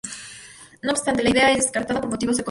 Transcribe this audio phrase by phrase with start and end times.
[0.81, 2.39] No obstante, la idea es descartada por motivos económicos.